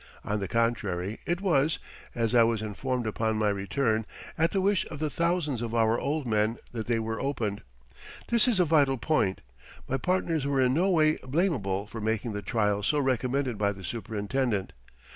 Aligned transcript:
On 0.25 0.39
the 0.39 0.47
contrary, 0.47 1.19
it 1.27 1.41
was, 1.41 1.77
as 2.15 2.33
I 2.33 2.41
was 2.41 2.63
informed 2.63 3.05
upon 3.05 3.37
my 3.37 3.49
return, 3.49 4.07
at 4.35 4.49
the 4.49 4.59
wish 4.59 4.83
of 4.87 4.97
the 4.97 5.11
thousands 5.11 5.61
of 5.61 5.75
our 5.75 5.99
old 5.99 6.25
men 6.25 6.57
that 6.71 6.87
they 6.87 6.97
were 6.97 7.21
opened. 7.21 7.61
This 8.27 8.47
is 8.47 8.59
a 8.59 8.65
vital 8.65 8.97
point. 8.97 9.41
My 9.87 9.97
partners 9.97 10.47
were 10.47 10.59
in 10.59 10.73
no 10.73 10.89
way 10.89 11.17
blamable 11.17 11.85
for 11.87 12.01
making 12.01 12.33
the 12.33 12.41
trial 12.41 12.81
so 12.81 12.97
recommended 12.97 13.59
by 13.59 13.73
the 13.73 13.83
superintendent. 13.83 14.73